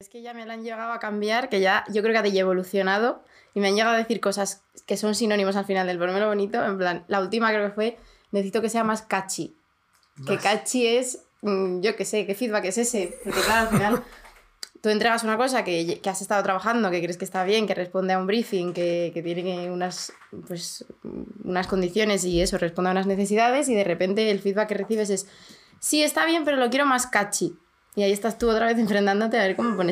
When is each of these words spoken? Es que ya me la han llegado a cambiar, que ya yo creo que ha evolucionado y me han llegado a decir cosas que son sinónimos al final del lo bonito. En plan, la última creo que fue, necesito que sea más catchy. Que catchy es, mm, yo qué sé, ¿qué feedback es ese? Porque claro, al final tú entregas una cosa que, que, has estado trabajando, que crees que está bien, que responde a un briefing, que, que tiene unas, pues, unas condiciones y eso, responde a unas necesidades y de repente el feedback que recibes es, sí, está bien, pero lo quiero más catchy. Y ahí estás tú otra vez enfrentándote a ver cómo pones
Es 0.00 0.08
que 0.08 0.22
ya 0.22 0.32
me 0.32 0.46
la 0.46 0.52
han 0.54 0.62
llegado 0.62 0.92
a 0.92 1.00
cambiar, 1.00 1.48
que 1.48 1.58
ya 1.58 1.84
yo 1.88 2.02
creo 2.02 2.12
que 2.12 2.28
ha 2.28 2.40
evolucionado 2.40 3.24
y 3.52 3.58
me 3.58 3.66
han 3.66 3.74
llegado 3.74 3.96
a 3.96 3.98
decir 3.98 4.20
cosas 4.20 4.62
que 4.86 4.96
son 4.96 5.16
sinónimos 5.16 5.56
al 5.56 5.64
final 5.64 5.88
del 5.88 5.98
lo 5.98 6.28
bonito. 6.28 6.64
En 6.64 6.78
plan, 6.78 7.04
la 7.08 7.20
última 7.20 7.48
creo 7.48 7.66
que 7.66 7.74
fue, 7.74 7.98
necesito 8.30 8.62
que 8.62 8.68
sea 8.68 8.84
más 8.84 9.02
catchy. 9.02 9.56
Que 10.24 10.38
catchy 10.38 10.86
es, 10.86 11.24
mm, 11.42 11.80
yo 11.80 11.96
qué 11.96 12.04
sé, 12.04 12.26
¿qué 12.26 12.36
feedback 12.36 12.66
es 12.66 12.78
ese? 12.78 13.18
Porque 13.24 13.40
claro, 13.40 13.62
al 13.62 13.74
final 13.76 14.04
tú 14.82 14.88
entregas 14.88 15.24
una 15.24 15.36
cosa 15.36 15.64
que, 15.64 15.98
que, 16.00 16.10
has 16.10 16.22
estado 16.22 16.44
trabajando, 16.44 16.92
que 16.92 17.02
crees 17.02 17.16
que 17.16 17.24
está 17.24 17.42
bien, 17.42 17.66
que 17.66 17.74
responde 17.74 18.12
a 18.12 18.20
un 18.20 18.28
briefing, 18.28 18.72
que, 18.72 19.10
que 19.12 19.20
tiene 19.20 19.68
unas, 19.68 20.12
pues, 20.46 20.84
unas 21.42 21.66
condiciones 21.66 22.24
y 22.24 22.40
eso, 22.40 22.56
responde 22.56 22.90
a 22.90 22.92
unas 22.92 23.08
necesidades 23.08 23.68
y 23.68 23.74
de 23.74 23.82
repente 23.82 24.30
el 24.30 24.38
feedback 24.38 24.68
que 24.68 24.74
recibes 24.74 25.10
es, 25.10 25.26
sí, 25.80 26.04
está 26.04 26.24
bien, 26.24 26.44
pero 26.44 26.56
lo 26.56 26.70
quiero 26.70 26.86
más 26.86 27.08
catchy. 27.08 27.58
Y 27.98 28.02
ahí 28.04 28.12
estás 28.12 28.38
tú 28.38 28.48
otra 28.48 28.66
vez 28.66 28.78
enfrentándote 28.78 29.36
a 29.38 29.42
ver 29.42 29.56
cómo 29.56 29.76
pones 29.76 29.86